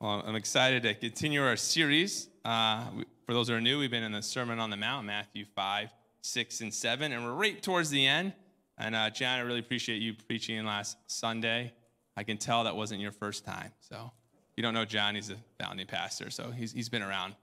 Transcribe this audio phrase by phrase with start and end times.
[0.00, 2.28] Well, I'm excited to continue our series.
[2.44, 2.84] Uh,
[3.26, 5.92] for those who are new, we've been in the Sermon on the Mount, Matthew 5,
[6.20, 8.32] 6, and 7, and we're right towards the end.
[8.78, 11.72] And uh, John, I really appreciate you preaching last Sunday.
[12.16, 13.72] I can tell that wasn't your first time.
[13.80, 17.34] So, if you don't know John, he's a founding pastor, so he's, he's been around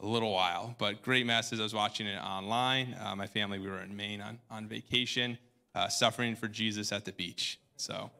[0.00, 0.74] a little while.
[0.78, 1.60] But great message.
[1.60, 2.96] I was watching it online.
[2.98, 5.36] Uh, my family, we were in Maine on, on vacation,
[5.74, 7.60] uh, suffering for Jesus at the beach.
[7.76, 8.10] So,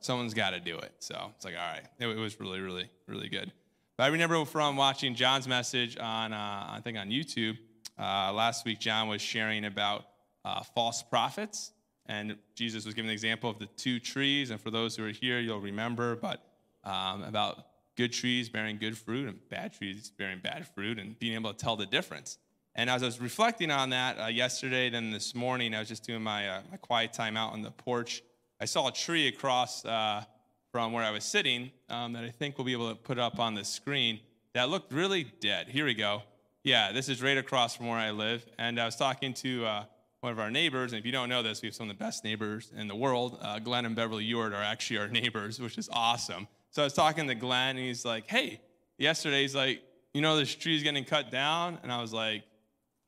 [0.00, 0.92] someone's got to do it.
[0.98, 3.52] So it's like, all right, it, it, was really, really, really good.
[3.96, 7.58] But I remember from watching John's message on, uh, I think on YouTube
[7.98, 10.06] uh, last week, John was sharing about
[10.44, 11.72] uh, false prophets.
[12.06, 14.50] And Jesus was giving an example of the two trees.
[14.50, 16.42] And for those who are here, you'll remember, but
[16.82, 21.34] um, about good trees bearing good fruit and bad trees bearing bad fruit and being
[21.34, 22.38] able to tell the difference.
[22.74, 26.04] And as I was reflecting on that uh, yesterday, then this morning, I was just
[26.04, 28.22] doing my, uh, my quiet time out on the porch
[28.60, 30.22] I saw a tree across uh,
[30.70, 33.40] from where I was sitting um, that I think we'll be able to put up
[33.40, 34.20] on the screen
[34.52, 35.68] that looked really dead.
[35.68, 36.22] Here we go.
[36.64, 38.44] Yeah, this is right across from where I live.
[38.58, 39.84] And I was talking to uh,
[40.20, 42.04] one of our neighbors, and if you don't know this, we have some of the
[42.04, 43.38] best neighbors in the world.
[43.40, 46.48] Uh, Glenn and Beverly Ewart are actually our neighbors, which is awesome.
[46.72, 48.60] So I was talking to Glenn, and he's like, hey,
[48.98, 49.82] yesterday, he's like,
[50.12, 51.78] you know, this tree's getting cut down?
[51.82, 52.42] And I was like,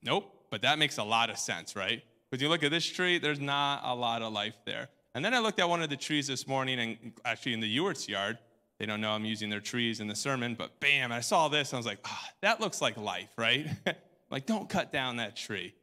[0.02, 2.02] nope, but that makes a lot of sense, right?
[2.30, 4.88] Because you look at this tree, there's not a lot of life there.
[5.14, 7.68] And then I looked at one of the trees this morning, and actually in the
[7.68, 8.38] Ewart's yard.
[8.78, 11.70] They don't know I'm using their trees in the sermon, but bam, I saw this,
[11.70, 13.68] and I was like, oh, that looks like life, right?
[14.30, 15.74] like, don't cut down that tree.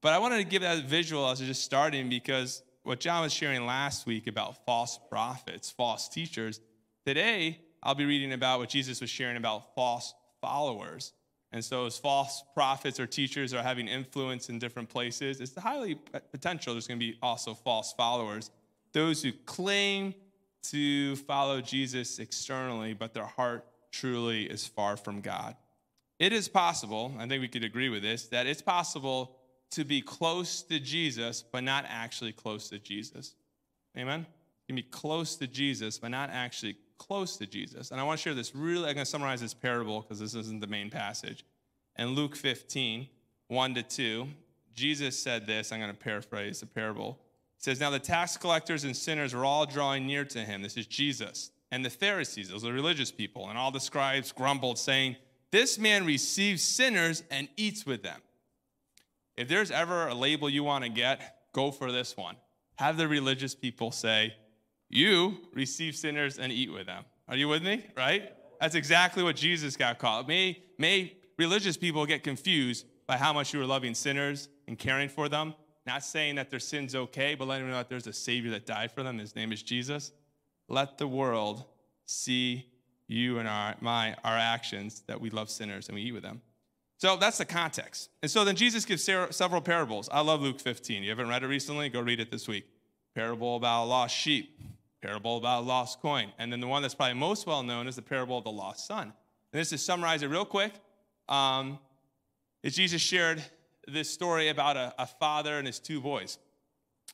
[0.00, 3.22] But I wanted to give that visual as I was just starting because what John
[3.22, 6.60] was sharing last week about false prophets, false teachers,
[7.04, 11.12] today I'll be reading about what Jesus was sharing about false followers.
[11.52, 15.98] And so, as false prophets or teachers are having influence in different places, it's highly
[16.30, 18.50] potential there's going to be also false followers
[18.92, 20.14] those who claim
[20.64, 25.56] to follow Jesus externally, but their heart truly is far from God.
[26.18, 29.36] It is possible, I think we could agree with this, that it's possible
[29.70, 33.34] to be close to Jesus, but not actually close to Jesus.
[33.96, 34.20] Amen?
[34.66, 37.90] You can be close to Jesus, but not actually close to Jesus.
[37.90, 40.34] And I want to share this really, I'm going to summarize this parable because this
[40.34, 41.44] isn't the main passage.
[41.96, 43.08] In Luke 15,
[43.48, 44.28] 1 to 2,
[44.74, 47.18] Jesus said this, I'm going to paraphrase the parable.
[47.58, 50.62] It says, Now the tax collectors and sinners were all drawing near to him.
[50.62, 51.50] This is Jesus.
[51.70, 55.16] And the Pharisees, those are religious people, and all the scribes grumbled, saying,
[55.50, 58.20] This man receives sinners and eats with them.
[59.36, 62.36] If there's ever a label you want to get, go for this one.
[62.76, 64.34] Have the religious people say,
[64.88, 67.04] You receive sinners and eat with them.
[67.28, 67.84] Are you with me?
[67.96, 68.32] Right?
[68.60, 70.28] That's exactly what Jesus got called.
[70.28, 75.08] May, may religious people get confused by how much you are loving sinners and caring
[75.08, 75.54] for them
[75.88, 78.66] not saying that their sin's okay, but letting them know that there's a Savior that
[78.66, 79.18] died for them.
[79.18, 80.12] His name is Jesus.
[80.68, 81.64] Let the world
[82.04, 82.66] see
[83.06, 86.42] you and our, my, our actions that we love sinners and we eat with them.
[86.98, 88.10] So that's the context.
[88.22, 90.08] And so then Jesus gives several parables.
[90.12, 91.02] I love Luke 15.
[91.02, 91.88] You haven't read it recently?
[91.88, 92.66] Go read it this week.
[93.14, 94.60] Parable about a lost sheep,
[95.00, 96.32] parable about a lost coin.
[96.38, 98.86] And then the one that's probably most well known is the parable of the lost
[98.86, 99.12] son.
[99.52, 100.72] And this is summarize it real quick.
[101.28, 101.78] Um,
[102.62, 103.42] is Jesus shared
[103.92, 106.38] this story about a, a father and his two boys.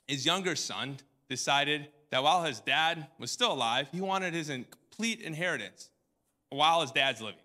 [0.06, 0.98] His younger son
[1.28, 5.90] decided that while his dad was still alive, he wanted his complete inheritance
[6.50, 7.40] while his dad's living.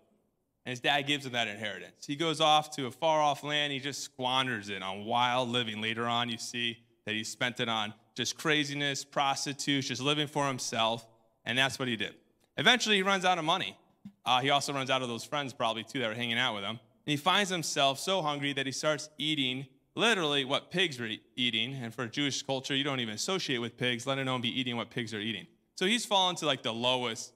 [0.64, 2.06] And his dad gives him that inheritance.
[2.06, 5.80] He goes off to a far off land, he just squanders it on wild living.
[5.80, 10.46] Later on, you see that he spent it on just craziness, prostitutes, just living for
[10.46, 11.06] himself.
[11.44, 12.14] And that's what he did.
[12.58, 13.76] Eventually, he runs out of money.
[14.24, 16.62] Uh, he also runs out of those friends, probably, too, that were hanging out with
[16.62, 16.78] him.
[17.06, 21.74] And he finds himself so hungry that he starts eating literally what pigs are eating.
[21.74, 24.90] And for Jewish culture, you don't even associate with pigs, let alone be eating what
[24.90, 25.46] pigs are eating.
[25.76, 27.32] So he's fallen to like the lowest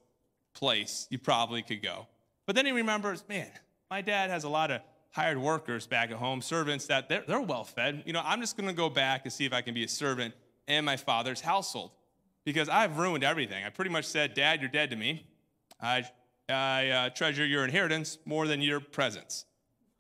[0.55, 2.07] place you probably could go.
[2.47, 3.51] But then he remembers, man,
[3.91, 4.81] my dad has a lot of
[5.11, 8.03] hired workers back at home, servants that they're, they're well fed.
[8.05, 9.89] You know, I'm just going to go back and see if I can be a
[9.89, 10.35] servant
[10.67, 11.93] in my father's household
[12.45, 13.65] because I've ruined everything.
[13.65, 15.27] I pretty much said, Dad, you're dead to me.
[15.81, 16.05] I,
[16.49, 19.47] I uh, treasure your inheritance more than your presence.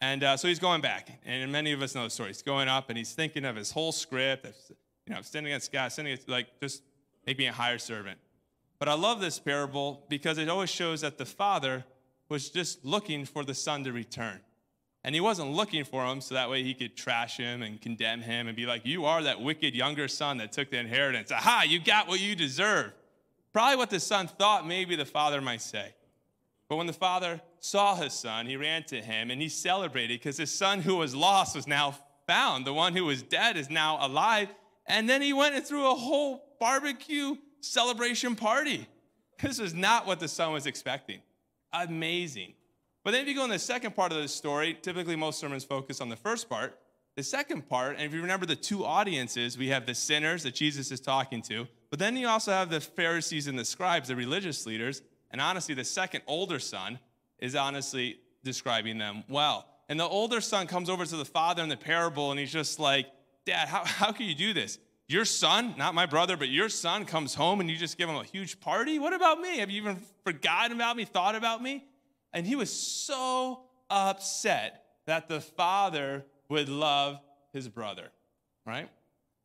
[0.05, 2.29] And uh, so he's going back, and many of us know the story.
[2.29, 4.47] He's going up, and he's thinking of his whole script,
[5.07, 6.83] you know, standing against God, standing against, like, just
[7.27, 8.19] make me a higher servant.
[8.79, 11.87] But I love this parable because it always shows that the father
[12.29, 14.41] was just looking for the son to return.
[15.05, 18.21] And he wasn't looking for him so that way he could trash him and condemn
[18.21, 21.33] him and be like, You are that wicked younger son that took the inheritance.
[21.33, 22.93] Aha, you got what you deserve.
[23.55, 25.95] Probably what the son thought maybe the father might say.
[26.69, 30.37] But when the father saw his son, he ran to him and he celebrated because
[30.37, 31.97] his son who was lost was now
[32.27, 32.67] found.
[32.67, 34.49] The one who was dead is now alive.
[34.87, 38.87] And then he went and threw a whole barbecue celebration party.
[39.41, 41.23] This was not what the son was expecting.
[41.73, 42.53] amazing.
[43.03, 45.65] But then if you go in the second part of the story, typically most sermons
[45.65, 46.79] focus on the first part.
[47.17, 50.55] The second part, and if you remember the two audiences, we have the sinners that
[50.55, 54.17] Jesus is talking to, but then you also have the Pharisees and the scribes, the
[54.17, 55.01] religious leaders.
[55.31, 56.99] And honestly, the second older son
[57.45, 59.67] is honestly describing them well.
[59.91, 62.81] And the older son comes over to the father in the parable and he's just
[62.81, 63.07] like,
[63.45, 64.79] Dad, how, how can you do this?
[65.09, 68.17] Your son, not my brother, but your son comes home and you just give him
[68.17, 68.99] a huge party?
[68.99, 69.59] What about me?
[69.59, 71.85] Have you even forgotten about me, thought about me?
[72.33, 73.61] And he was so
[73.91, 77.21] upset that the father would love
[77.53, 78.09] his brother,
[78.67, 78.89] right?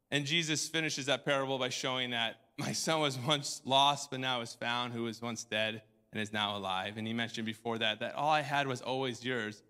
[0.10, 4.40] And Jesus finishes that parable by showing that my son was once lost, but now
[4.40, 5.82] is found, who was once dead
[6.12, 6.98] and is now alive.
[6.98, 9.62] And he mentioned before that that all I had was always yours,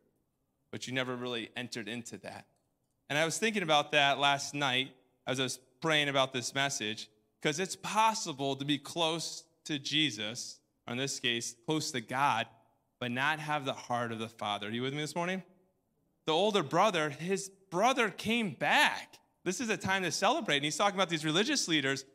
[0.72, 2.46] but you never really entered into that.
[3.10, 4.92] And I was thinking about that last night
[5.26, 7.10] as I was praying about this message,
[7.42, 12.48] because it's possible to be close to Jesus, or in this case, close to God,
[13.00, 14.68] but not have the heart of the Father.
[14.68, 15.42] Are you with me this morning?
[16.26, 19.20] The older brother, his brother came back.
[19.46, 20.58] This is a time to celebrate.
[20.58, 22.06] And he's talking about these religious leaders.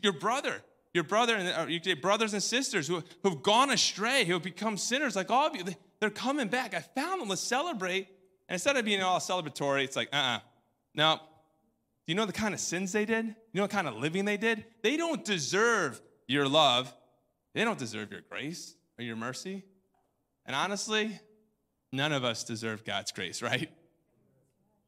[0.00, 0.62] Your brother,
[0.94, 5.16] your brother, and your brothers and sisters who, who've gone astray, who have become sinners
[5.16, 5.64] like all of you,
[6.00, 6.74] they're coming back.
[6.74, 7.28] I found them.
[7.28, 8.08] Let's celebrate.
[8.48, 10.36] And instead of being all celebratory, it's like, uh uh-uh.
[10.36, 10.40] uh
[10.94, 11.20] No.
[12.04, 13.24] Do you know the kind of sins they did?
[13.26, 14.64] You know what kind of living they did?
[14.82, 16.92] They don't deserve your love.
[17.54, 19.62] They don't deserve your grace or your mercy.
[20.44, 21.20] And honestly,
[21.92, 23.70] none of us deserve God's grace, right?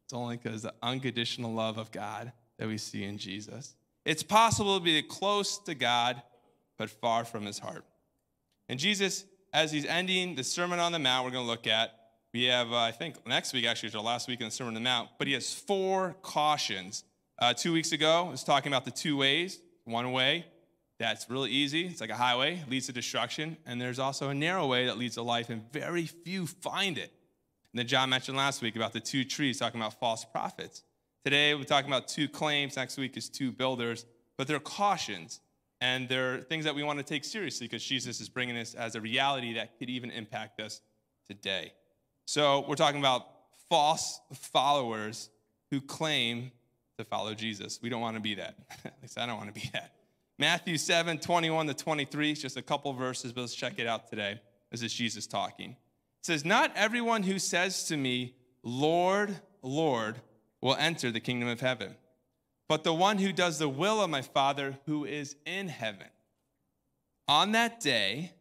[0.04, 3.74] It's only because the unconditional love of God that we see in Jesus.
[4.04, 6.22] It's possible to be close to God,
[6.76, 7.84] but far from his heart.
[8.68, 11.90] And Jesus, as he's ending the Sermon on the Mount, we're going to look at,
[12.32, 14.76] we have, uh, I think next week actually is our last week in the Sermon
[14.76, 17.04] on the Mount, but he has four cautions.
[17.38, 19.60] Uh, two weeks ago, I was talking about the two ways.
[19.84, 20.46] One way
[20.98, 23.56] that's really easy, it's like a highway, leads to destruction.
[23.66, 27.12] And there's also a narrow way that leads to life, and very few find it.
[27.72, 30.82] And then John mentioned last week about the two trees, talking about false prophets.
[31.24, 32.76] Today, we're talking about two claims.
[32.76, 34.04] Next week is two builders,
[34.36, 35.40] but they're cautions.
[35.80, 38.94] And they're things that we want to take seriously because Jesus is bringing this as
[38.94, 40.82] a reality that could even impact us
[41.26, 41.72] today.
[42.26, 43.26] So, we're talking about
[43.70, 45.30] false followers
[45.70, 46.52] who claim
[46.98, 47.80] to follow Jesus.
[47.80, 48.56] We don't want to be that.
[48.84, 49.94] At least I don't want to be that.
[50.38, 54.10] Matthew 7, 21 to 23, it's just a couple verses, but let's check it out
[54.10, 54.42] today.
[54.70, 55.70] This is Jesus talking.
[55.70, 60.16] It says, Not everyone who says to me, Lord, Lord,
[60.64, 61.94] will enter the kingdom of heaven,
[62.70, 66.06] but the one who does the will of my Father who is in heaven.
[67.28, 68.32] On that day,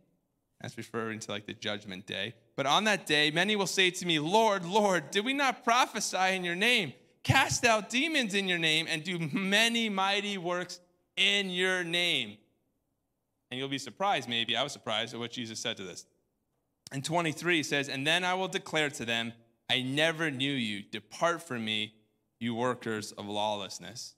[0.62, 4.06] that's referring to like the judgment day, but on that day, many will say to
[4.06, 6.94] me, Lord, Lord, did we not prophesy in your name,
[7.24, 10.80] cast out demons in your name, and do many mighty works
[11.18, 12.38] in your name.
[13.52, 14.56] And you'll be surprised, maybe.
[14.56, 16.06] I was surprised at what Jesus said to this.
[16.94, 19.34] In 23, he says, And then I will declare to them,
[19.70, 20.84] I never knew you.
[20.84, 21.94] Depart from me,
[22.44, 24.14] you workers of lawlessness.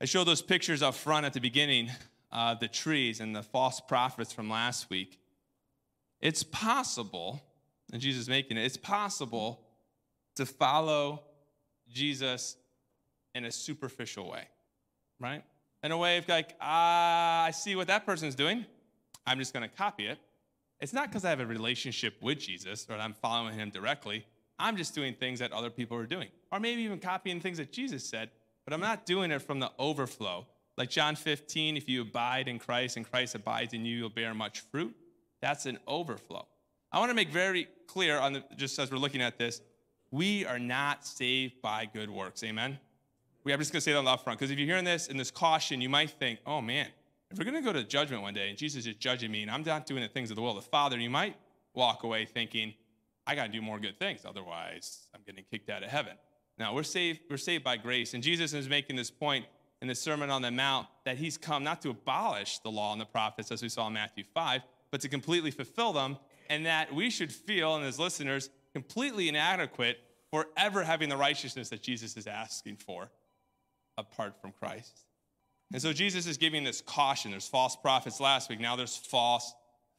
[0.00, 1.90] I showed those pictures up front at the beginning,
[2.30, 5.18] uh, the trees and the false prophets from last week.
[6.20, 7.42] It's possible,
[7.92, 9.60] and Jesus is making it, it's possible
[10.36, 11.22] to follow
[11.92, 12.56] Jesus
[13.34, 14.46] in a superficial way,
[15.18, 15.42] right?
[15.82, 18.64] in a way of like, ah, I see what that person's doing.
[19.26, 20.18] I'm just going to copy it.
[20.80, 24.24] It's not because I have a relationship with Jesus or I'm following him directly.
[24.58, 27.72] I'm just doing things that other people are doing, or maybe even copying things that
[27.72, 28.30] Jesus said,
[28.64, 30.46] but I'm not doing it from the overflow.
[30.78, 34.32] Like John 15, if you abide in Christ and Christ abides in you, you'll bear
[34.34, 34.94] much fruit.
[35.40, 36.46] That's an overflow.
[36.90, 39.60] I want to make very clear on the, just as we're looking at this,
[40.10, 42.44] we are not saved by good works.
[42.44, 42.78] Amen.
[43.44, 45.30] I'm just going to say that up front because if you're hearing this and this
[45.30, 46.86] caution, you might think, oh man,
[47.30, 49.50] if we're going to go to judgment one day and Jesus is judging me and
[49.50, 51.34] I'm not doing the things of the will of the Father, you might
[51.74, 52.74] walk away thinking,
[53.26, 54.22] I got to do more good things.
[54.24, 56.14] Otherwise, I'm getting kicked out of heaven.
[56.58, 58.14] Now, we're saved, we're saved by grace.
[58.14, 59.46] And Jesus is making this point
[59.80, 63.00] in the Sermon on the Mount that he's come not to abolish the law and
[63.00, 66.18] the prophets, as we saw in Matthew 5, but to completely fulfill them,
[66.50, 69.98] and that we should feel, and as listeners, completely inadequate
[70.30, 73.10] for ever having the righteousness that Jesus is asking for
[73.98, 75.04] apart from Christ.
[75.72, 77.30] And so Jesus is giving this caution.
[77.30, 79.54] There's false prophets last week, now there's false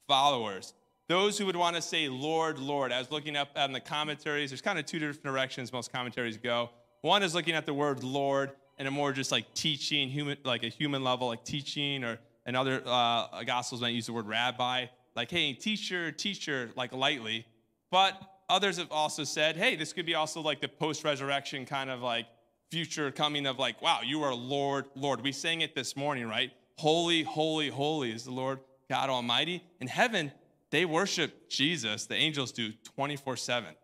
[0.08, 0.74] followers.
[1.14, 2.92] Those who would want to say, Lord, Lord.
[2.92, 4.50] I was looking up in the commentaries.
[4.50, 6.72] There's kind of two different directions most commentaries go.
[7.02, 10.64] One is looking at the word Lord and a more just like teaching, human, like
[10.64, 12.18] a human level, like teaching, or
[12.48, 17.46] and other uh, gospels might use the word rabbi, like, hey, teacher, teacher, like lightly.
[17.92, 21.92] But others have also said, hey, this could be also like the post resurrection kind
[21.92, 22.26] of like
[22.72, 25.22] future coming of like, wow, you are Lord, Lord.
[25.22, 26.50] We sang it this morning, right?
[26.80, 29.64] Holy, holy, holy is the Lord God Almighty.
[29.80, 30.32] In heaven,
[30.74, 33.76] they worship Jesus, the angels do 24 7,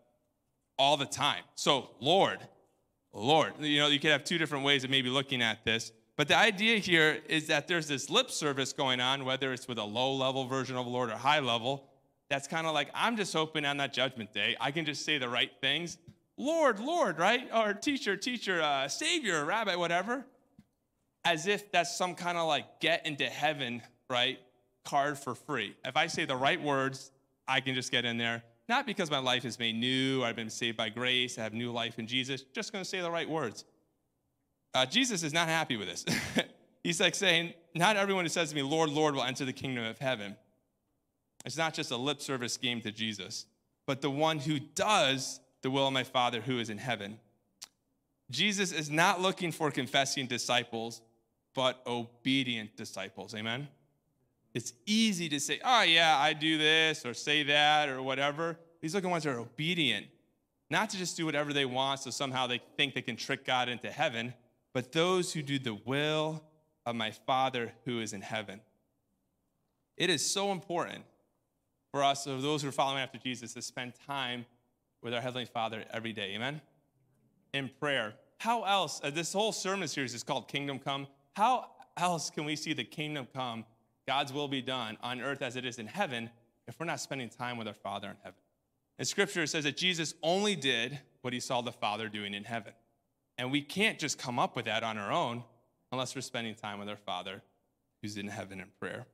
[0.76, 1.44] all the time.
[1.54, 2.40] So, Lord,
[3.12, 5.92] Lord, you know, you could have two different ways of maybe looking at this.
[6.16, 9.78] But the idea here is that there's this lip service going on, whether it's with
[9.78, 11.88] a low level version of Lord or high level,
[12.28, 15.16] that's kind of like, I'm just hoping on that judgment day, I can just say
[15.16, 15.96] the right things.
[16.36, 17.48] Lord, Lord, right?
[17.54, 20.26] Or teacher, teacher, uh, savior, rabbi, whatever.
[21.24, 24.40] As if that's some kind of like get into heaven, right?
[24.84, 25.76] Card for free.
[25.84, 27.10] If I say the right words,
[27.46, 28.42] I can just get in there.
[28.68, 31.72] Not because my life is made new, I've been saved by grace, I have new
[31.72, 33.64] life in Jesus, just gonna say the right words.
[34.72, 36.04] Uh, Jesus is not happy with this.
[36.84, 39.84] He's like saying, Not everyone who says to me, Lord, Lord, will enter the kingdom
[39.84, 40.36] of heaven.
[41.44, 43.46] It's not just a lip service game to Jesus,
[43.86, 47.18] but the one who does the will of my Father who is in heaven.
[48.30, 51.02] Jesus is not looking for confessing disciples,
[51.54, 53.34] but obedient disciples.
[53.34, 53.68] Amen?
[54.54, 58.58] It's easy to say, oh, yeah, I do this or say that or whatever.
[58.80, 60.06] These looking ones are obedient,
[60.70, 63.68] not to just do whatever they want so somehow they think they can trick God
[63.68, 64.34] into heaven,
[64.72, 66.42] but those who do the will
[66.86, 68.60] of my Father who is in heaven.
[69.96, 71.04] It is so important
[71.92, 74.46] for us, or those who are following after Jesus, to spend time
[75.02, 76.32] with our Heavenly Father every day.
[76.34, 76.60] Amen?
[77.52, 78.14] In prayer.
[78.38, 81.06] How else, uh, this whole sermon series is called Kingdom Come.
[81.34, 81.66] How
[81.96, 83.64] else can we see the kingdom come,
[84.10, 86.30] God's will be done on earth as it is in heaven,
[86.66, 88.40] if we're not spending time with our Father in heaven?
[88.98, 92.72] And scripture says that Jesus only did what he saw the Father doing in heaven.
[93.38, 95.44] And we can't just come up with that on our own
[95.92, 97.40] unless we're spending time with our Father
[98.02, 99.06] who's in heaven in prayer.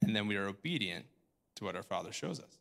[0.00, 1.04] And then we are obedient
[1.56, 2.56] to what our Father shows us.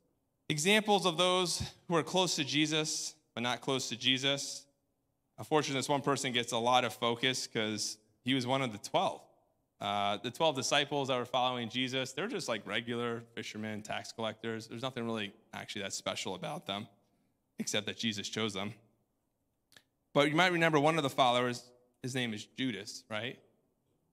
[0.50, 4.66] Examples of those who are close to Jesus, but not close to Jesus.
[5.38, 8.78] Unfortunately, this one person gets a lot of focus because he was one of the
[8.80, 9.22] 12.
[9.82, 14.68] Uh, the 12 disciples that were following Jesus, they're just like regular fishermen, tax collectors.
[14.68, 16.88] There's nothing really actually that special about them,
[17.60, 18.74] except that Jesus chose them.
[20.14, 21.64] But you might remember one of the followers,
[22.02, 23.38] his name is Judas, right?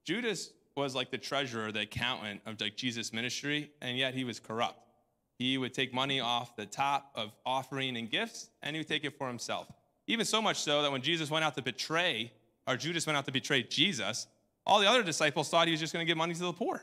[0.04, 4.40] Judas was like the treasurer, the accountant of like Jesus' ministry, and yet he was
[4.40, 4.81] corrupt.
[5.38, 9.04] He would take money off the top of offering and gifts, and he would take
[9.04, 9.69] it for himself.
[10.07, 12.33] Even so much so that when Jesus went out to betray,
[12.66, 14.26] or Judas went out to betray Jesus,
[14.66, 16.83] all the other disciples thought he was just going to give money to the poor.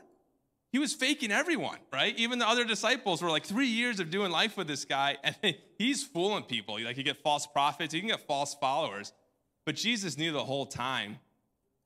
[0.72, 2.16] He was faking everyone, right?
[2.16, 5.36] Even the other disciples were like three years of doing life with this guy, and
[5.78, 6.80] he's fooling people.
[6.80, 9.12] Like he get false prophets, he can get false followers.
[9.64, 11.18] But Jesus knew the whole time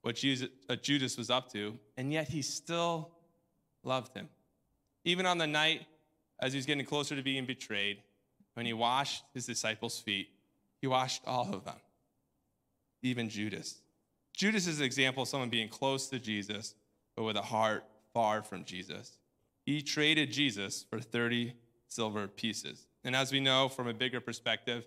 [0.03, 0.23] what,
[0.67, 3.11] what Judas was up to, and yet he still
[3.83, 4.29] loved him.
[5.05, 5.87] Even on the night
[6.41, 7.99] as he was getting closer to being betrayed,
[8.53, 10.29] when he washed his disciples' feet,
[10.81, 11.77] he washed all of them,
[13.03, 13.81] even Judas.
[14.45, 16.75] Judas is an example of someone being close to Jesus,
[17.17, 17.83] but with a heart
[18.13, 19.17] far from Jesus.
[19.65, 21.55] He traded Jesus for 30
[21.89, 22.87] silver pieces.
[23.05, 24.87] And as we know from a bigger perspective,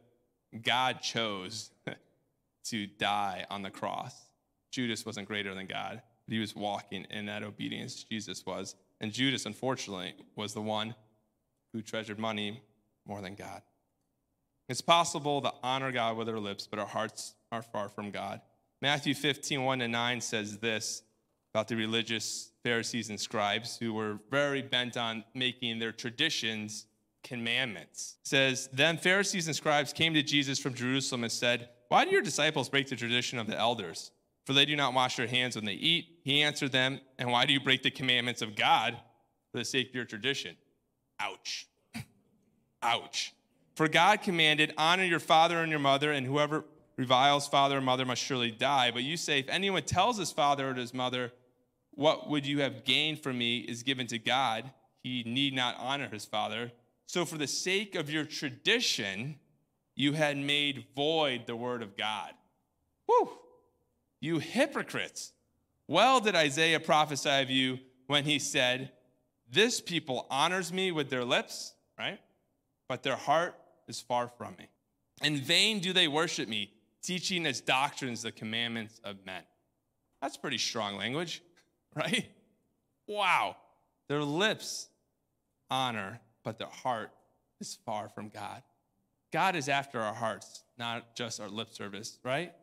[0.61, 1.71] God chose
[2.65, 4.27] to die on the cross
[4.69, 8.75] Judas wasn't greater than God, but he was walking in that obedience Jesus was.
[9.01, 10.93] And Judas, unfortunately, was the one
[11.73, 12.61] who treasured money
[13.07, 13.63] more than God.
[14.69, 18.39] It's possible to honor God with our lips, but our hearts are far from God.
[18.81, 21.03] Matthew 15, 1 to 9 says this
[21.53, 26.85] about the religious Pharisees and scribes who were very bent on making their traditions
[27.23, 28.17] commandments.
[28.23, 32.11] It says, Then Pharisees and scribes came to Jesus from Jerusalem and said, Why do
[32.11, 34.11] your disciples break the tradition of the elders?
[34.47, 36.19] for they do not wash their hands when they eat.
[36.23, 38.97] He answered them, And why do you break the commandments of God
[39.51, 40.55] for the sake of your tradition?
[41.19, 41.67] Ouch.
[42.81, 43.33] Ouch.
[43.75, 46.63] For God commanded, Honor your father and your mother, and whoever
[46.97, 48.91] reviles father or mother must surely die.
[48.91, 51.31] But you say, If anyone tells his father or his mother,
[51.91, 54.71] What would you have gained from me is given to God,
[55.03, 56.71] he need not honor his father.
[57.05, 59.39] So for the sake of your tradition,
[59.95, 62.33] you had made void the word of God.
[63.07, 63.31] Woo!
[64.19, 65.31] You hypocrites!
[65.87, 68.91] Well did Isaiah prophesy of you when he said,
[69.49, 72.19] This people honors me with their lips, right?
[72.89, 73.55] But their heart
[73.87, 74.67] is far from me.
[75.23, 79.43] In vain do they worship me, teaching as doctrines the commandments of men.
[80.21, 81.41] That's pretty strong language,
[81.95, 82.27] right?
[83.07, 83.55] Wow.
[84.07, 84.87] Their lips
[85.69, 87.11] honor, but their heart
[87.59, 88.61] is far from God.
[89.31, 92.53] God is after our hearts, not just our lip service, right?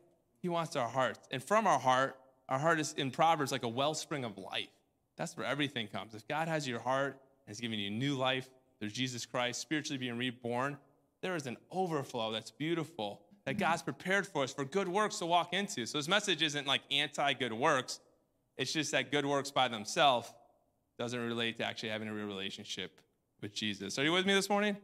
[0.41, 1.27] He wants our hearts.
[1.31, 2.17] And from our heart,
[2.49, 4.69] our heart is in Proverbs like a wellspring of life.
[5.17, 6.13] That's where everything comes.
[6.13, 8.49] If God has your heart and is giving you new life
[8.79, 10.77] through Jesus Christ, spiritually being reborn,
[11.21, 15.25] there is an overflow that's beautiful that God's prepared for us for good works to
[15.25, 15.85] walk into.
[15.85, 17.99] So his message isn't like anti good works,
[18.57, 20.31] it's just that good works by themselves
[20.97, 23.01] doesn't relate to actually having a real relationship
[23.41, 23.99] with Jesus.
[23.99, 24.77] Are you with me this morning?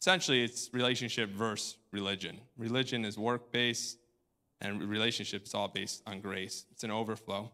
[0.00, 2.38] Essentially, it's relationship versus religion.
[2.58, 3.96] Religion is work based,
[4.60, 6.66] and relationship is all based on grace.
[6.72, 7.50] It's an overflow.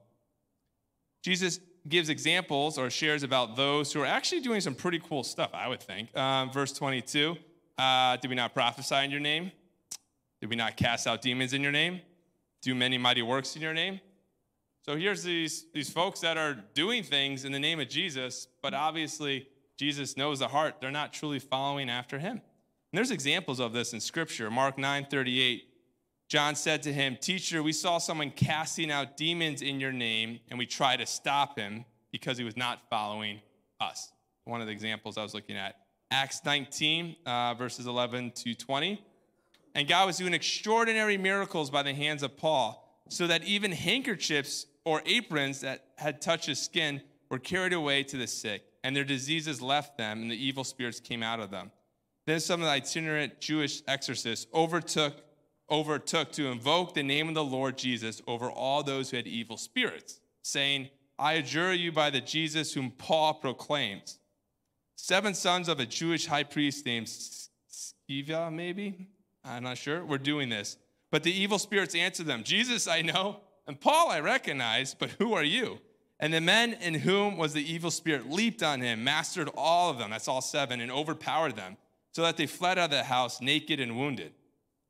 [1.23, 5.51] Jesus gives examples or shares about those who are actually doing some pretty cool stuff,
[5.55, 6.15] I would think.
[6.17, 7.37] Um, verse 22
[7.79, 9.53] uh, Did we not prophesy in your name?
[10.41, 12.01] Did we not cast out demons in your name?
[12.63, 14.01] Do many mighty works in your name?
[14.85, 18.73] So here's these, these folks that are doing things in the name of Jesus, but
[18.73, 20.77] obviously Jesus knows the heart.
[20.81, 22.33] They're not truly following after him.
[22.33, 24.51] And there's examples of this in Scripture.
[24.51, 25.65] Mark 9 38,
[26.29, 30.59] John said to him, Teacher, we saw someone casting out demons in your name, and
[30.59, 33.41] we tried to stop him because he was not following
[33.81, 34.13] us.
[34.45, 35.77] One of the examples I was looking at.
[36.11, 39.05] Acts 19, uh, verses 11 to 20.
[39.75, 44.67] And God was doing extraordinary miracles by the hands of Paul, so that even handkerchiefs
[44.85, 49.05] or aprons that had touched his skin were carried away to the sick, and their
[49.05, 51.71] diseases left them, and the evil spirits came out of them.
[52.27, 55.23] Then some of the itinerant Jewish exorcists overtook,
[55.71, 59.57] overtook to invoke the name of the Lord Jesus over all those who had evil
[59.57, 64.19] spirits, saying, I adjure you by the Jesus whom Paul proclaims.
[64.97, 69.09] Seven sons of a Jewish high priest named Sceva, maybe?
[69.45, 70.05] I'm not sure.
[70.05, 70.77] We're doing this.
[71.11, 75.33] But the evil spirits answered them Jesus, I know and Paul I recognize, but who
[75.33, 75.79] are you?
[76.19, 79.99] And the men in whom was the evil spirit leaped on him, mastered all of
[79.99, 81.77] them, that's all seven, and overpowered them,
[82.11, 84.33] so that they fled out of the house naked and wounded.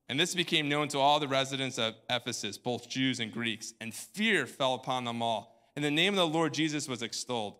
[0.09, 3.93] And this became known to all the residents of Ephesus, both Jews and Greeks, and
[3.93, 5.71] fear fell upon them all.
[5.77, 7.57] And the name of the Lord Jesus was extolled.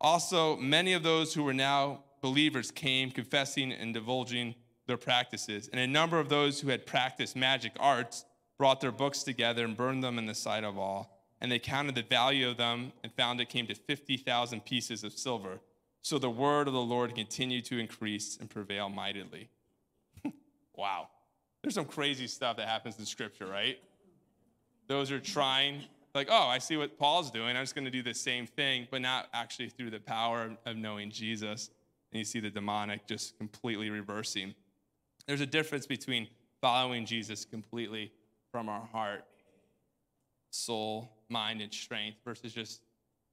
[0.00, 4.54] Also, many of those who were now believers came, confessing and divulging
[4.88, 5.68] their practices.
[5.72, 8.24] And a number of those who had practiced magic arts
[8.58, 11.16] brought their books together and burned them in the sight of all.
[11.40, 15.12] And they counted the value of them and found it came to 50,000 pieces of
[15.12, 15.60] silver.
[16.02, 19.48] So the word of the Lord continued to increase and prevail mightily.
[20.74, 21.08] wow.
[21.62, 23.78] There's some crazy stuff that happens in Scripture, right?
[24.88, 25.82] Those are trying,
[26.14, 27.56] like, oh, I see what Paul's doing.
[27.56, 30.76] I'm just going to do the same thing, but not actually through the power of
[30.76, 31.70] knowing Jesus.
[32.10, 34.54] And you see the demonic just completely reversing.
[35.28, 36.26] There's a difference between
[36.62, 38.10] following Jesus completely
[38.50, 39.26] from our heart,
[40.50, 42.80] soul, mind, and strength versus just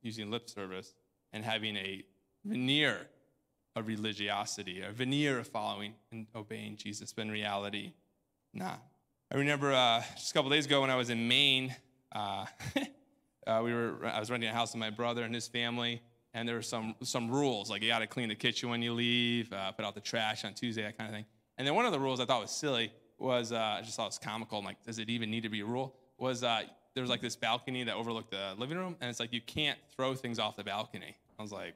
[0.01, 0.93] using lip service
[1.31, 2.03] and having a
[2.43, 3.07] veneer
[3.77, 7.13] of religiosity, a veneer of following and obeying Jesus.
[7.13, 7.93] But in reality,
[8.53, 8.75] nah.
[9.31, 11.73] I remember uh, just a couple days ago when I was in Maine,
[12.11, 12.45] uh,
[13.47, 16.01] uh, we were, I was renting a house with my brother and his family,
[16.33, 18.93] and there were some, some rules, like you got to clean the kitchen when you
[18.93, 21.25] leave, uh, put out the trash on Tuesday, that kind of thing.
[21.57, 24.03] And then one of the rules I thought was silly was uh, I just thought
[24.03, 24.59] it was comical.
[24.59, 25.95] I'm like, does it even need to be a rule?
[26.17, 26.63] Was uh,
[26.93, 29.77] there was like this balcony that overlooked the living room, and it's like you can't
[29.95, 31.15] throw things off the balcony.
[31.37, 31.75] I was like,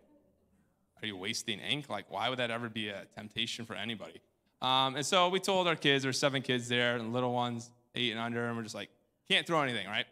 [1.02, 1.89] are you wasting ink?
[1.89, 4.22] Like, why would that ever be a temptation for anybody?
[4.62, 7.70] Um, and so we told our kids, there were seven kids there, and little ones,
[7.96, 8.89] eight and under, and we're just like,
[9.30, 10.06] can't throw anything, right?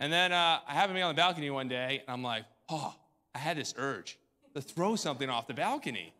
[0.00, 2.44] And then uh, I happened to be on the balcony one day, and I'm like,
[2.68, 2.94] oh,
[3.34, 4.18] I had this urge
[4.54, 6.14] to throw something off the balcony.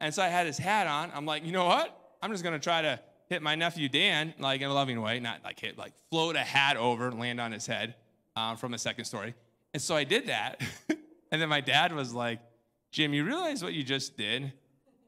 [0.00, 1.10] And so I had his hat on.
[1.14, 1.98] I'm like, you know what?
[2.22, 5.42] I'm just gonna try to hit my nephew Dan, like in a loving way, not
[5.44, 7.94] like hit, like float a hat over and land on his head
[8.36, 9.34] um, from the second story.
[9.74, 10.60] And so I did that.
[11.30, 12.40] and then my dad was like,
[12.90, 14.52] Jim, you realize what you just did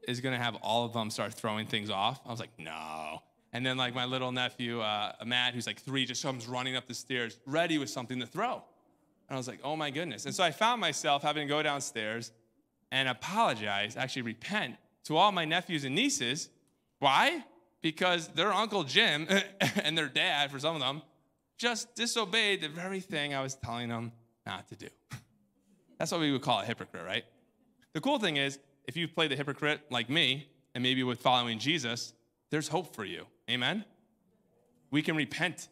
[0.07, 2.19] is gonna have all of them start throwing things off?
[2.25, 3.21] I was like, no.
[3.53, 6.87] And then like my little nephew, uh, Matt, who's like three, just comes running up
[6.87, 8.61] the stairs, ready with something to throw.
[9.29, 10.25] And I was like, oh my goodness.
[10.25, 12.31] And so I found myself having to go downstairs
[12.91, 14.75] and apologize, actually repent
[15.05, 16.49] to all my nephews and nieces.
[17.05, 17.43] Why?
[17.85, 19.27] because their Uncle Jim
[19.83, 21.03] and their dad, for some of them,
[21.55, 24.11] just disobeyed the very thing I was telling them
[24.43, 24.87] not to do.
[25.99, 27.23] That's what we would call a hypocrite, right?
[27.93, 31.59] The cool thing is, if you've played the hypocrite like me, and maybe with following
[31.59, 32.13] Jesus,
[32.49, 33.27] there's hope for you.
[33.51, 33.85] Amen?
[34.89, 35.69] We can repent.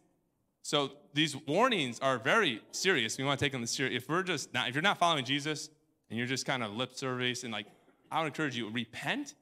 [0.62, 3.18] So these warnings are very serious.
[3.18, 4.04] We want to take them serious.
[4.04, 5.72] If we're just not, if you're not following Jesus
[6.12, 7.66] and you're just kind of lip service and like,
[8.12, 9.34] I would encourage you, repent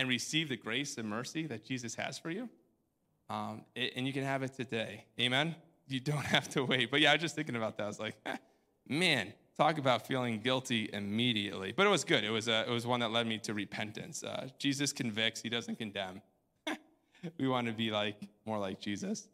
[0.00, 2.48] and receive the grace and mercy that Jesus has for you.
[3.28, 5.04] Um, it, and you can have it today.
[5.20, 5.54] Amen?
[5.88, 6.90] You don't have to wait.
[6.90, 7.84] But yeah, I was just thinking about that.
[7.84, 8.16] I was like,
[8.88, 11.72] man, talk about feeling guilty immediately.
[11.76, 12.24] But it was good.
[12.24, 14.24] It was, a, it was one that led me to repentance.
[14.24, 16.22] Uh, Jesus convicts, he doesn't condemn.
[17.38, 19.28] we want to be like more like Jesus.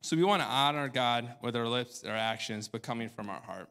[0.00, 3.40] So we want to honor God with our lips, our actions, but coming from our
[3.40, 3.68] heart.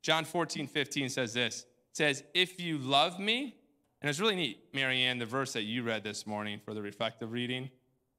[0.00, 1.66] John 14, 15 says this.
[1.90, 3.56] It says, if you love me,
[4.02, 7.30] and it's really neat, Marianne, the verse that you read this morning for the reflective
[7.30, 7.70] reading,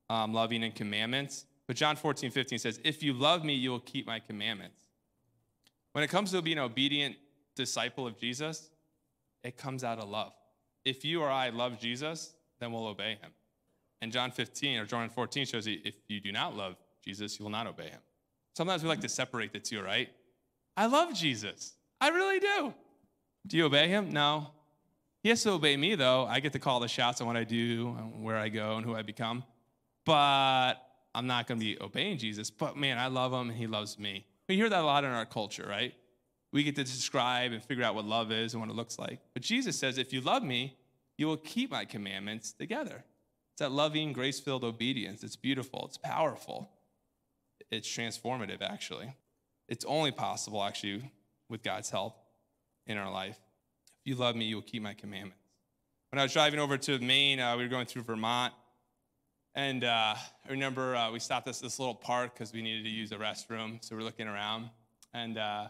[0.10, 1.46] um, loving and commandments.
[1.68, 4.86] But John 14, 15 says, If you love me, you will keep my commandments.
[5.92, 7.18] When it comes to being an obedient
[7.56, 8.70] disciple of Jesus,
[9.44, 10.32] it comes out of love.
[10.86, 13.32] if you or I love Jesus, then we'll obey him.
[14.02, 17.44] And John 15 or John 14 shows you if you do not love Jesus, you
[17.44, 18.00] will not obey him.
[18.56, 20.10] Sometimes we like to separate the two, right?
[20.78, 21.74] I love Jesus.
[22.00, 22.74] I really do.
[23.48, 24.12] Do you obey him?
[24.12, 24.52] No.
[25.24, 26.26] He has to obey me, though.
[26.26, 27.88] I get to call the shots on what I do,
[28.20, 29.46] where I go, and who I become.
[30.06, 30.74] But
[31.16, 32.52] I'm not going to be obeying Jesus.
[32.52, 34.26] But man, I love him, and he loves me.
[34.50, 35.94] We hear that a lot in our culture, right?
[36.52, 39.20] We get to describe and figure out what love is and what it looks like.
[39.34, 40.78] But Jesus says, if you love me,
[41.18, 43.04] you will keep my commandments together.
[43.54, 45.24] It's that loving, grace filled obedience.
[45.24, 46.70] It's beautiful, it's powerful,
[47.72, 49.16] it's transformative, actually.
[49.70, 51.12] It's only possible, actually,
[51.50, 52.18] with God's help
[52.86, 53.38] in our life.
[54.06, 55.38] If you love me, you will keep my commandments.
[56.10, 58.54] When I was driving over to Maine, uh, we were going through Vermont.
[59.56, 62.90] And uh, I remember uh, we stopped at this little park because we needed to
[62.90, 63.82] use a restroom.
[63.82, 64.72] So we're looking around.
[65.14, 65.68] And uh,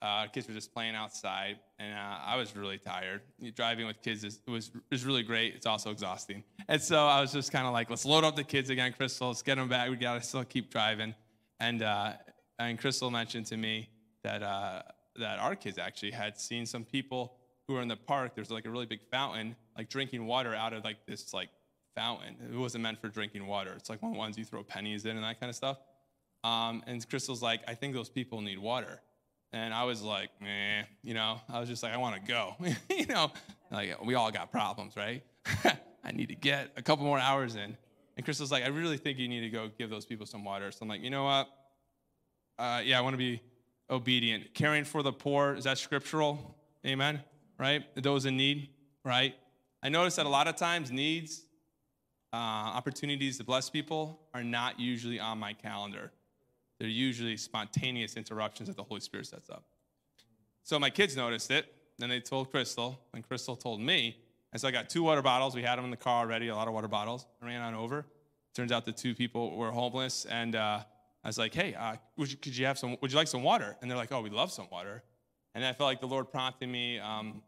[0.00, 1.58] uh, kids were just playing outside.
[1.78, 3.20] And uh, I was really tired.
[3.54, 5.54] Driving with kids is, was, was really great.
[5.54, 6.44] It's also exhausting.
[6.68, 9.28] And so I was just kind of like, let's load up the kids again, Crystal.
[9.28, 9.90] Let's get them back.
[9.90, 11.14] We got to still keep driving.
[11.60, 11.82] And,
[12.58, 13.90] and Crystal mentioned to me
[14.22, 14.40] that,
[15.18, 17.35] that our kids actually had seen some people
[17.66, 20.72] who were in the park, there's like a really big fountain, like drinking water out
[20.72, 21.48] of like this like
[21.94, 22.36] fountain.
[22.52, 23.72] It wasn't meant for drinking water.
[23.76, 25.78] It's like one of the ones you throw pennies in and that kind of stuff.
[26.44, 29.00] Um, and Crystal's like, I think those people need water.
[29.52, 32.54] And I was like, meh, you know, I was just like, I want to go.
[32.90, 33.32] you know,
[33.70, 35.22] like we all got problems, right?
[36.04, 37.76] I need to get a couple more hours in.
[38.16, 40.70] And Crystal's like, I really think you need to go give those people some water.
[40.70, 41.48] So I'm like, you know what?
[42.58, 43.40] Uh, yeah, I want to be
[43.90, 44.54] obedient.
[44.54, 46.56] Caring for the poor, is that scriptural?
[46.86, 47.20] Amen?
[47.58, 47.84] Right?
[48.02, 48.70] Those in need,
[49.04, 49.34] right?
[49.82, 51.42] I notice that a lot of times needs,
[52.32, 56.12] uh, opportunities to bless people are not usually on my calendar.
[56.78, 59.64] They're usually spontaneous interruptions that the Holy Spirit sets up.
[60.62, 64.16] So my kids noticed it, and they told Crystal, and Crystal told me.
[64.52, 65.54] And so I got two water bottles.
[65.54, 67.26] We had them in the car already, a lot of water bottles.
[67.42, 68.04] I ran on over.
[68.54, 70.80] Turns out the two people were homeless, and uh,
[71.22, 72.96] I was like, "Hey, uh, would you, could you have some?
[73.00, 75.02] Would you like some water?" And they're like, "Oh, we'd love some water."
[75.54, 77.42] And I felt like the Lord prompted me, um,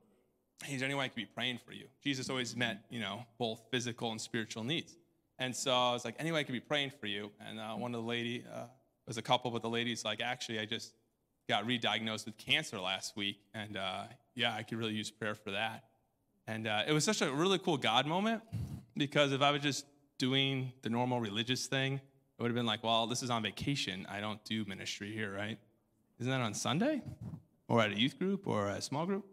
[0.66, 1.87] is there any way I could be praying for you?
[2.03, 4.97] Jesus always met, you know, both physical and spiritual needs.
[5.38, 7.31] And so I was like, any way I could be praying for you?
[7.47, 8.64] And uh, one of the lady, uh,
[9.07, 10.92] was a couple, but the lady's like, actually, I just
[11.49, 13.38] got re-diagnosed with cancer last week.
[13.55, 14.03] And uh,
[14.35, 15.85] yeah, I could really use prayer for that.
[16.47, 18.42] And uh, it was such a really cool God moment
[18.97, 19.87] because if I was just
[20.18, 24.07] doing the normal religious thing, it would have been like, well, this is on vacation.
[24.11, 25.59] I don't do ministry here, right?
[26.18, 27.03] Isn't that on Sunday?
[27.68, 29.25] or at a youth group or a small group.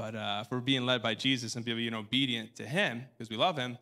[0.00, 3.36] But uh, if we're being led by Jesus and being obedient to Him because we
[3.36, 3.76] love Him,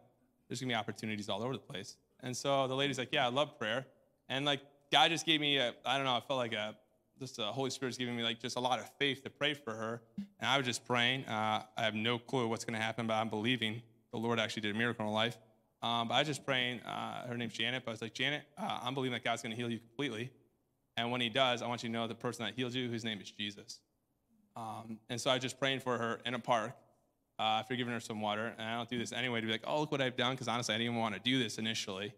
[0.48, 1.96] there's gonna be opportunities all over the place.
[2.24, 3.86] And so the lady's like, "Yeah, I love prayer,"
[4.28, 6.74] and like God just gave me, I don't know, I felt like a
[7.20, 9.72] just the Holy Spirit's giving me like just a lot of faith to pray for
[9.72, 10.02] her.
[10.16, 11.24] And I was just praying.
[11.26, 14.62] Uh, I have no clue what's going to happen, but I'm believing the Lord actually
[14.62, 15.38] did a miracle in her life.
[15.82, 16.80] Um, but I was just praying.
[16.80, 17.84] Uh, her name's Janet.
[17.84, 20.32] But I was like, Janet, uh, I'm believing that God's going to heal you completely.
[20.96, 23.04] And when he does, I want you to know the person that healed you, whose
[23.04, 23.80] name is Jesus.
[24.58, 26.72] Um, and so I was just praying for her in a park
[27.38, 28.52] uh, after giving her some water.
[28.58, 30.48] And I don't do this anyway to be like, oh, look what I've done, because
[30.48, 32.12] honestly, I didn't even want to do this initially.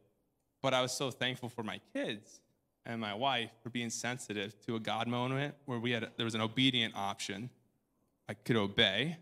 [0.63, 2.41] But I was so thankful for my kids
[2.87, 6.35] and my wife for being sensitive to a God moment where we had there was
[6.35, 7.51] an obedient option.
[8.29, 9.19] I could obey,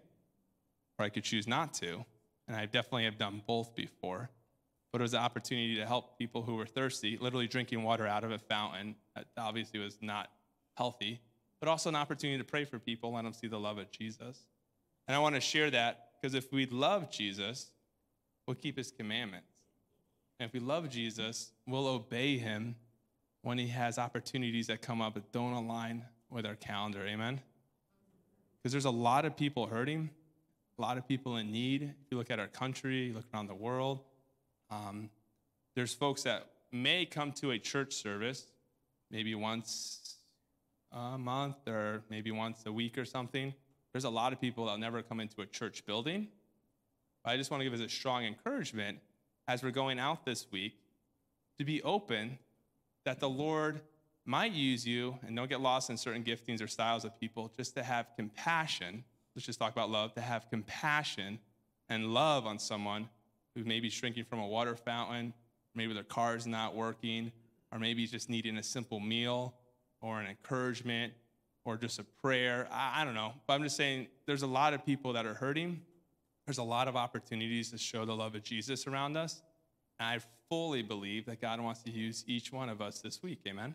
[0.99, 2.05] or I could choose not to.
[2.47, 4.31] And I definitely have done both before
[4.91, 8.25] but it was an opportunity to help people who were thirsty, literally drinking water out
[8.25, 10.31] of a fountain that obviously was not
[10.77, 11.21] healthy,
[11.61, 14.47] but also an opportunity to pray for people, let them see the love of Jesus.
[15.07, 17.71] And I want to share that because if we love Jesus,
[18.47, 19.49] we'll keep his commandments.
[20.39, 22.77] And if we love Jesus, we'll obey him
[23.43, 27.05] when he has opportunities that come up that don't align with our calendar.
[27.07, 27.41] Amen?
[28.57, 30.11] Because there's a lot of people hurting,
[30.79, 31.83] a lot of people in need.
[31.83, 34.01] If you look at our country, you look around the world,
[34.71, 35.11] um,
[35.75, 38.47] there's folks that may come to a church service
[39.11, 40.18] maybe once
[40.93, 43.55] a month or maybe once a week or something.
[43.93, 46.29] There's a lot of people that'll never come into a church building.
[47.25, 48.99] But I just want to give us a strong encouragement
[49.47, 50.75] as we're going out this week
[51.59, 52.39] to be open
[53.05, 53.81] that the Lord
[54.25, 57.75] might use you, and don't get lost in certain giftings or styles of people, just
[57.75, 59.03] to have compassion.
[59.35, 61.39] Let's just talk about love, to have compassion
[61.89, 63.09] and love on someone
[63.57, 65.33] who may be shrinking from a water fountain,
[65.75, 67.33] maybe their car's not working,
[67.73, 69.55] or maybe just needing a simple meal
[70.01, 71.13] or an encouragement
[71.65, 72.67] or just a prayer.
[72.71, 73.33] I, I, don't know.
[73.47, 75.81] But I'm just saying there's a lot of people that are hurting.
[76.47, 79.43] There's a lot of opportunities to show the love of Jesus around us.
[80.01, 83.41] And I fully believe that God wants to use each one of us this week.
[83.47, 83.75] Amen.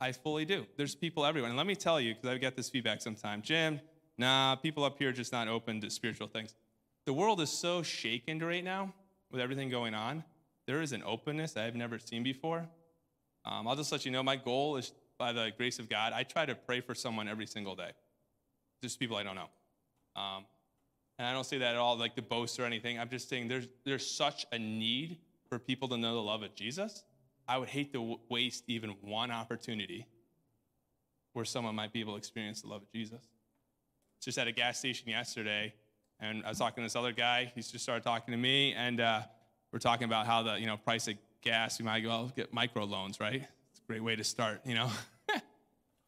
[0.00, 0.64] I fully do.
[0.76, 1.50] There's people everywhere.
[1.50, 3.80] And let me tell you, because I get this feedback sometimes Jim,
[4.16, 6.54] nah, people up here just not open to spiritual things.
[7.04, 8.92] the world is so shaken right now
[9.30, 10.24] with everything going on.
[10.66, 12.68] There is an openness I have never seen before.
[13.44, 16.22] Um, I'll just let you know my goal is, by the grace of God, I
[16.22, 17.90] try to pray for someone every single day,
[18.82, 19.50] just people I don't know.
[20.16, 20.46] Um,
[21.18, 22.98] and I don't say that at all like to boast or anything.
[22.98, 25.18] I'm just saying there's, there's such a need
[25.50, 27.04] for people to know the love of Jesus.
[27.46, 30.06] I would hate to w- waste even one opportunity
[31.34, 33.20] where someone might be able to experience the love of Jesus.
[34.22, 35.74] Just at a gas station yesterday,
[36.18, 37.52] and I was talking to this other guy.
[37.54, 39.20] He's just started talking to me, and uh,
[39.72, 41.78] we're talking about how the you know price of gas.
[41.78, 43.46] You might go get micro loans, right?
[43.90, 44.88] Great way to start, you know.
[45.32, 45.40] and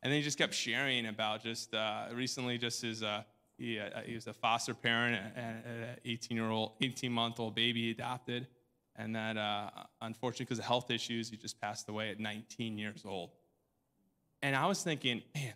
[0.04, 3.24] then he just kept sharing about just uh, recently, just his uh,
[3.58, 7.56] he, uh, he was a foster parent and an 18 year old, 18 month old
[7.56, 8.46] baby adopted,
[8.94, 9.68] and that uh,
[10.00, 13.30] unfortunately because of health issues, he just passed away at 19 years old.
[14.42, 15.54] And I was thinking, man,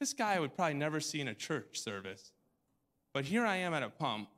[0.00, 2.32] this guy I would probably never see in a church service.
[3.14, 4.30] But here I am at a pump,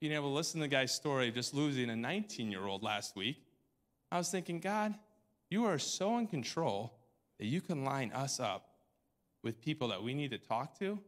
[0.00, 2.84] being able to listen to the guy's story of just losing a 19 year old
[2.84, 3.42] last week.
[4.12, 4.94] I was thinking, God,
[5.50, 6.98] you are so in control
[7.38, 8.68] that you can line us up
[9.42, 10.98] with people that we need to talk to,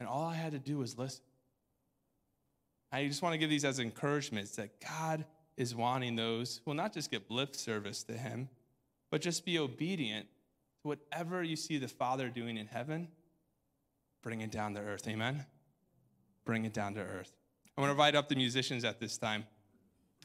[0.00, 1.22] and all I had to do was listen.
[2.92, 5.24] I just want to give these as encouragements that God
[5.56, 8.48] is wanting those who will not just give lip service to Him,
[9.10, 10.26] but just be obedient
[10.82, 13.08] to whatever you see the Father doing in heaven
[14.26, 15.06] bring it down to earth.
[15.06, 15.46] Amen?
[16.44, 17.32] Bring it down to earth.
[17.78, 19.44] I want to invite up the musicians at this time.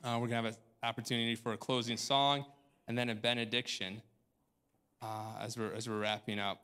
[0.04, 2.46] Uh, we're going to have an opportunity for a closing song
[2.88, 4.02] and then a benediction
[5.02, 6.62] uh, as, we're, as we're wrapping up.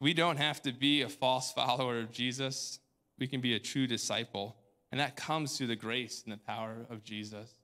[0.00, 2.78] We don't have to be a false follower of Jesus,
[3.18, 4.56] we can be a true disciple.
[4.92, 7.54] And that comes through the grace and the power of Jesus.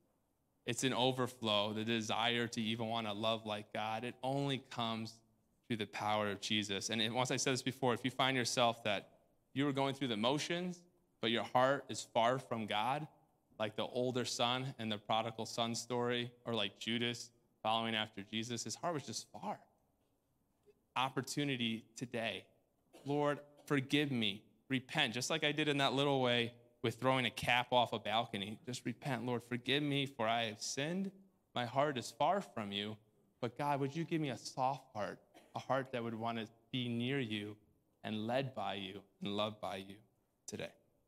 [0.65, 4.05] It's an overflow, the desire to even want to love like God.
[4.05, 5.19] It only comes
[5.67, 6.91] through the power of Jesus.
[6.91, 9.09] And once I said this before, if you find yourself that
[9.55, 10.83] you were going through the motions,
[11.21, 13.07] but your heart is far from God,
[13.59, 17.31] like the older son in the prodigal son story, or like Judas
[17.67, 19.59] following after Jesus, his heart was just far.
[20.95, 22.45] Opportunity today.
[23.05, 24.45] Lord, forgive me.
[24.69, 26.53] Repent, just like I did in that little way
[26.85, 28.61] with throwing a cap off a balcony.
[28.65, 31.11] Just repent, Lord, forgive me, for I have sinned.
[31.57, 32.97] My heart is far from you.
[33.41, 35.19] But God, would you give me a soft heart
[35.57, 37.57] a heart that would want to be near you
[38.05, 39.97] and led by you and loved by you
[40.47, 40.71] today.